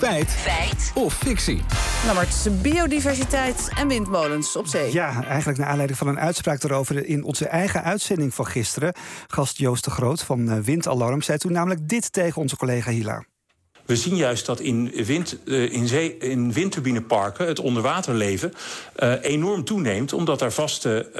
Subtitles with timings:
[0.00, 0.30] Feit.
[0.30, 0.92] Feit.
[0.94, 1.60] Of fictie.
[2.06, 4.92] Lammert, biodiversiteit en windmolens op zee.
[4.92, 8.94] Ja, eigenlijk naar aanleiding van een uitspraak erover in onze eigen uitzending van gisteren.
[9.26, 13.24] Gast Joost de Groot van eh, Windalarm zei toen namelijk dit tegen onze collega Hila.
[13.90, 18.52] We zien juist dat in, wind, uh, in, zee, in windturbineparken het onderwaterleven
[18.96, 21.10] uh, enorm toeneemt, omdat er vaste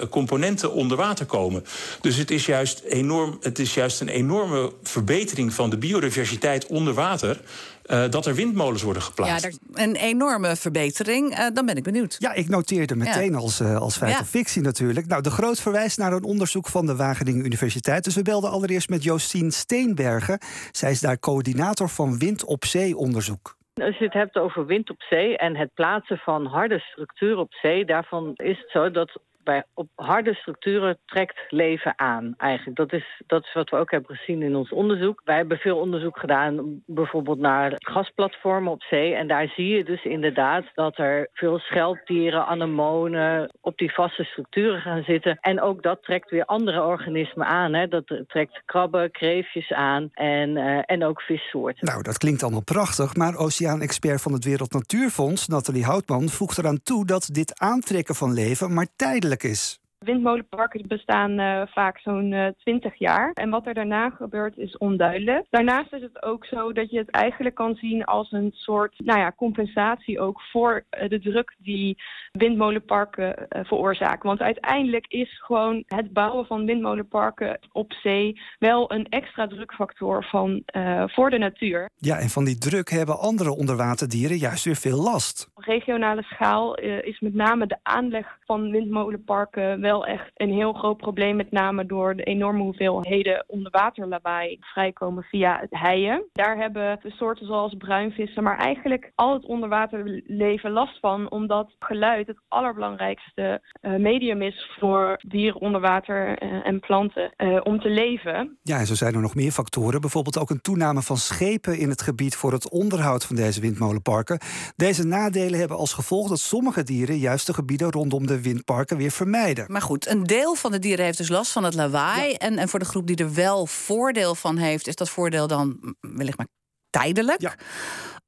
[0.00, 1.64] uh, componenten onder water komen.
[2.00, 6.94] Dus het is, juist enorm, het is juist een enorme verbetering van de biodiversiteit onder
[6.94, 7.40] water.
[7.86, 9.44] Uh, dat er windmolens worden geplaatst.
[9.44, 11.38] Ja, een enorme verbetering.
[11.38, 12.16] Uh, dan ben ik benieuwd.
[12.18, 13.38] Ja, ik noteerde meteen ja.
[13.38, 14.20] als, uh, als feit ja.
[14.20, 15.06] of fictie natuurlijk.
[15.06, 18.04] Nou, de Groot verwijst naar een onderzoek van de Wageningen Universiteit.
[18.04, 20.38] Dus we belden allereerst met Josien Steenbergen.
[20.70, 23.56] Zij is daar coördinator van Wind op Zee onderzoek.
[23.74, 27.52] Als je het hebt over wind op zee en het plaatsen van harde structuren op
[27.52, 32.34] zee, daarvan is het zo dat bij op harde structuren trekt leven aan.
[32.36, 32.76] Eigenlijk.
[32.76, 35.20] Dat is, dat is wat we ook hebben gezien in ons onderzoek.
[35.24, 39.14] Wij hebben veel onderzoek gedaan, bijvoorbeeld naar gasplatformen op zee.
[39.14, 44.80] En daar zie je dus inderdaad dat er veel schelpdieren, anemonen op die vaste structuren
[44.80, 45.38] gaan zitten.
[45.40, 47.74] En ook dat trekt weer andere organismen aan.
[47.74, 47.88] Hè.
[47.88, 51.86] Dat trekt krabben, kreefjes aan en, uh, en ook vissoorten.
[51.86, 53.14] Nou, dat klinkt allemaal prachtig.
[53.14, 58.32] Maar oceaanexpert van het Wereld Natuurfonds, Nathalie Houtman, voegt eraan toe dat dit aantrekken van
[58.32, 59.81] leven maar tijdelijk is.
[60.04, 63.30] Windmolenparken bestaan uh, vaak zo'n uh, 20 jaar.
[63.32, 65.46] En wat er daarna gebeurt is onduidelijk.
[65.50, 69.18] Daarnaast is het ook zo dat je het eigenlijk kan zien als een soort nou
[69.18, 71.96] ja, compensatie ook voor uh, de druk die
[72.32, 74.28] windmolenparken veroorzaken.
[74.28, 80.62] Want uiteindelijk is gewoon het bouwen van windmolenparken op zee wel een extra drukfactor van,
[81.06, 81.90] voor de natuur.
[81.96, 85.50] Ja, en van die druk hebben andere onderwaterdieren juist weer veel last.
[85.54, 90.72] Op regionale schaal is met name de aanleg van windmolenparken wel wel echt een heel
[90.72, 96.24] groot probleem, met name door de enorme hoeveelheden onderwaterlawaai vrijkomen via het heien.
[96.32, 102.26] Daar hebben de soorten zoals bruinvissen, maar eigenlijk al het onderwaterleven last van, omdat geluid
[102.26, 107.88] het allerbelangrijkste uh, medium is voor dieren onder water uh, en planten uh, om te
[107.88, 108.58] leven.
[108.62, 110.00] Ja, en zo zijn er nog meer factoren.
[110.00, 114.40] Bijvoorbeeld ook een toename van schepen in het gebied voor het onderhoud van deze windmolenparken.
[114.76, 119.10] Deze nadelen hebben als gevolg dat sommige dieren juist de gebieden rondom de windparken weer
[119.10, 119.64] vermijden.
[119.68, 122.30] Maar goed, een deel van de dieren heeft dus last van het lawaai.
[122.30, 122.36] Ja.
[122.36, 125.94] En, en voor de groep die er wel voordeel van heeft, is dat voordeel dan
[126.00, 126.48] wellicht maar
[126.90, 127.40] tijdelijk.
[127.40, 127.54] Ja.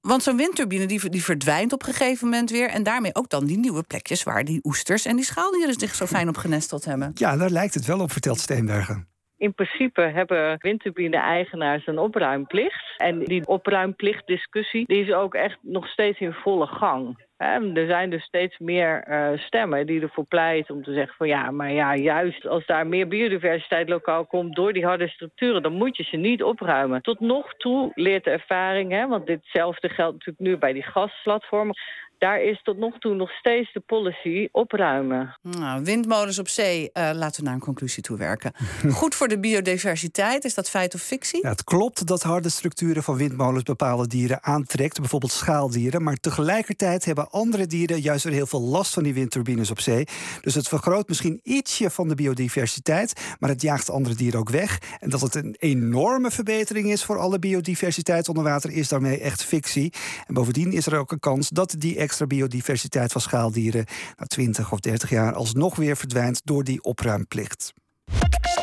[0.00, 2.68] Want zo'n windturbine die, die verdwijnt op een gegeven moment weer.
[2.68, 6.06] En daarmee ook dan die nieuwe plekjes waar die oesters en die schaaldieren zich zo
[6.06, 7.10] fijn op genesteld hebben.
[7.14, 9.08] Ja, daar lijkt het wel op, vertelt Steenbergen.
[9.36, 12.94] In principe hebben windturbine-eigenaars een opruimplicht.
[12.96, 17.24] En die opruimplichtdiscussie die is ook echt nog steeds in volle gang.
[17.52, 21.50] Er zijn dus steeds meer uh, stemmen die ervoor pleiten om te zeggen van ja,
[21.50, 25.96] maar ja, juist als daar meer biodiversiteit lokaal komt door die harde structuren, dan moet
[25.96, 27.02] je ze niet opruimen.
[27.02, 31.74] Tot nog toe leert de ervaring, hè, want ditzelfde geldt natuurlijk nu bij die gasplatformen
[32.18, 35.38] daar is tot nog toe nog steeds de policy opruimen.
[35.42, 38.52] Nou, windmolens op zee, uh, laten we naar een conclusie toe werken.
[38.90, 41.42] Goed voor de biodiversiteit, is dat feit of fictie?
[41.42, 46.02] Ja, het klopt dat harde structuren van windmolens bepaalde dieren aantrekt, bijvoorbeeld schaaldieren.
[46.02, 50.06] Maar tegelijkertijd hebben andere dieren juist weer heel veel last van die windturbines op zee.
[50.40, 54.78] Dus het vergroot misschien ietsje van de biodiversiteit, maar het jaagt andere dieren ook weg.
[55.00, 59.44] En dat het een enorme verbetering is voor alle biodiversiteit onder water, is daarmee echt
[59.44, 59.92] fictie.
[60.26, 63.84] En bovendien is er ook een kans dat die extra biodiversiteit van schaaldieren
[64.16, 67.72] na 20 of 30 jaar alsnog weer verdwijnt door die opruimplicht.